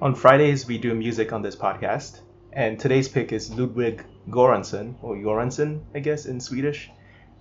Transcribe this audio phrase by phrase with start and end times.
[0.00, 2.20] On Fridays, we do music on this podcast,
[2.52, 6.88] and today's pick is Ludwig Göransson, or Göransson, I guess, in Swedish.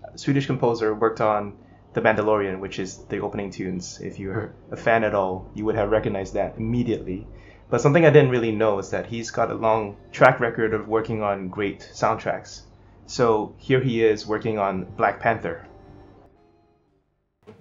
[0.04, 1.54] Uh, Swedish composer worked on
[1.94, 4.02] The Mandalorian, which is the opening tunes.
[4.02, 7.28] If you're a fan at all, you would have recognized that immediately.
[7.70, 10.88] But something I didn't really know is that he's got a long track record of
[10.88, 12.62] working on great soundtracks.
[13.08, 15.66] So here he is working on Black Panther.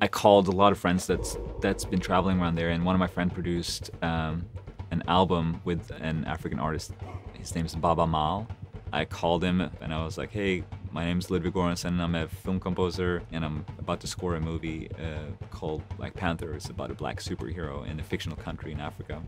[0.00, 2.98] I called a lot of friends that's that's been traveling around there, and one of
[2.98, 4.44] my friends produced um,
[4.90, 6.92] an album with an African artist.
[7.34, 8.48] His name is Baaba Maal.
[8.92, 12.00] I called him and I was like, hey, my name is Ludwig Göransson.
[12.00, 16.54] I'm a film composer and I'm about to score a movie uh, called Black Panther.
[16.54, 19.20] It's about a black superhero in a fictional country in Africa.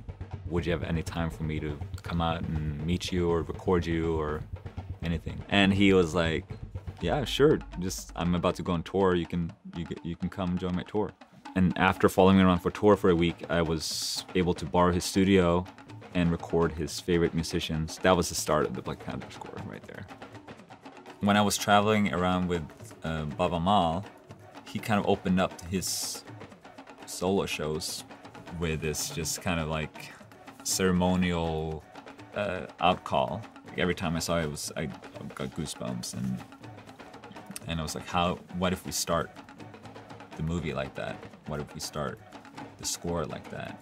[0.49, 3.85] Would you have any time for me to come out and meet you or record
[3.85, 4.43] you or
[5.03, 5.43] anything?
[5.49, 6.45] And he was like,
[7.01, 7.59] yeah, sure.
[7.79, 9.15] Just I'm about to go on tour.
[9.15, 11.13] You can you you can come join my tour.
[11.55, 14.93] And after following me around for tour for a week, I was able to borrow
[14.93, 15.65] his studio
[16.15, 17.99] and record his favorite musicians.
[17.99, 20.07] That was the start of the Black Panther score right there.
[21.21, 22.63] When I was traveling around with
[23.03, 24.05] uh, Baaba Maal,
[24.67, 26.25] he kind of opened up his
[27.07, 28.05] solo shows
[28.61, 30.13] with this just kind of like
[30.63, 31.83] ceremonial
[32.35, 33.43] uh, outcall.
[33.79, 34.87] Every time I saw it, it was I
[35.35, 36.39] got goosebumps and
[37.67, 38.37] and I was like, how?
[38.59, 39.31] What if we start
[40.37, 41.17] the movie like that?
[41.47, 42.19] What if we start
[42.79, 43.79] the score like that?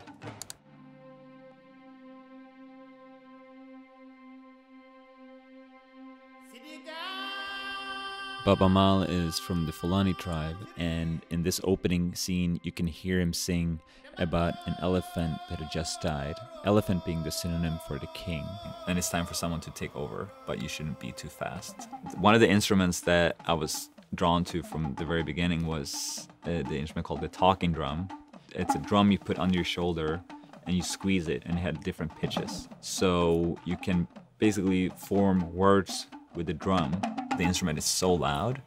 [8.47, 13.19] Baaba Maal is from the Fulani tribe, and in this opening scene, you can hear
[13.19, 13.81] him sing
[14.19, 16.37] about an elephant that had just died.
[16.65, 18.45] Elephant being the synonym for the king.
[18.87, 21.89] And it's time for someone to take over, but you shouldn't be too fast.
[22.19, 26.63] One of the instruments that I was drawn to from the very beginning was uh,
[26.69, 28.09] the instrument called the talking drum.
[28.55, 30.23] It's a drum you put under your shoulder
[30.69, 32.69] and you squeeze it, and it had different pitches.
[32.81, 34.06] So you can
[34.39, 36.06] basically form words
[36.37, 36.93] with the drum
[37.37, 38.63] the instrument is so loud.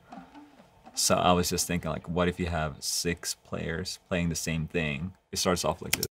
[0.94, 4.68] So I was just thinking like, what if you have six players playing the same
[4.68, 5.14] thing?
[5.32, 6.06] It starts off like this.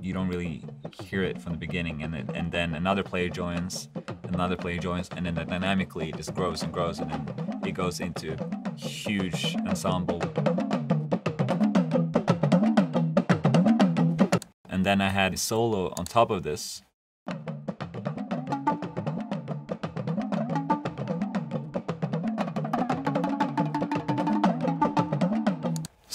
[0.00, 0.64] You don't really
[1.02, 3.88] hear it from the beginning and, it, and then another player joins,
[4.24, 8.00] another player joins, and then dynamically it just grows and grows and then it goes
[8.00, 8.36] into
[8.76, 10.20] huge ensemble.
[14.68, 16.82] And then I had a solo on top of this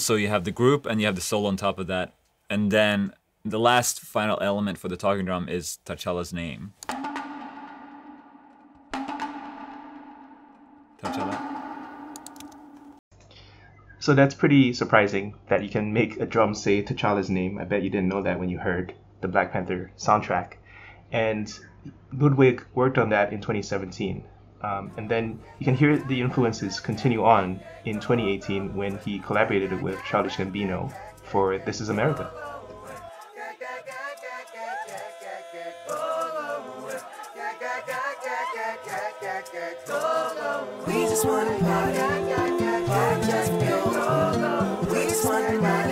[0.05, 2.13] so you have the group and you have the solo on top of that.
[2.47, 3.11] And then
[3.43, 6.73] the last final element for the talking drum is T'Challa's name.
[11.01, 11.41] T'Challa.
[13.99, 17.57] So that's pretty surprising that you can make a drum say T'Challa's name.
[17.57, 20.53] I bet you didn't know that when you heard the Black Panther soundtrack.
[21.11, 21.51] And
[22.13, 24.23] Ludwig worked on that in 2017.
[24.61, 29.81] Um, and then you can hear the influences continue on in 2018 when he collaborated
[29.81, 30.91] with Childish Gambino
[31.23, 32.31] for This Is America.
[40.87, 41.97] We just want to party,
[42.87, 43.51] party just.
[44.91, 45.84] We just want to party,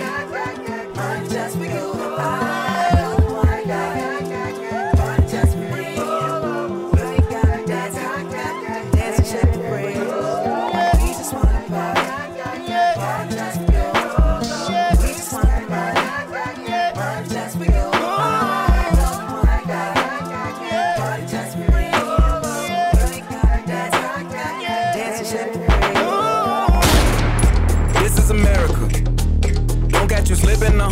[30.64, 30.90] slipping now.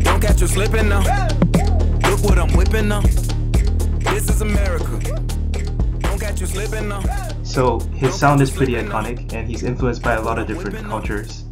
[0.00, 1.00] Don't catch you slipping now.
[2.08, 3.02] Look what I'm whipping now.
[4.10, 4.98] This is America.
[6.00, 7.02] Don't catch you slipping now.
[7.42, 11.44] So his sound is pretty iconic, and he's influenced by a lot of different cultures.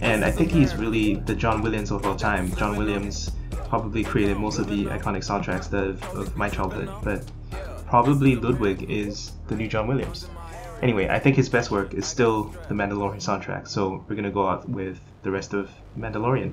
[0.00, 2.54] And I think he's really the John Williams of all time.
[2.56, 3.30] John Williams
[3.68, 7.30] probably created most of the iconic soundtracks of, of my childhood, but
[7.86, 10.28] probably Ludwig is the new John Williams.
[10.82, 14.48] Anyway, I think his best work is still the Mandalorian soundtrack, so we're gonna go
[14.48, 16.52] out with the rest of Mandalorian.